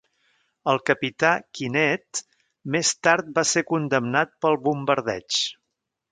[0.71, 2.23] El capità Kynette
[2.75, 5.43] més tard va ser condemnat pel bombardeig.